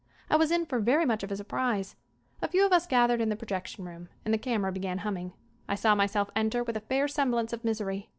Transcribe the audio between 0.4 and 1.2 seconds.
in for very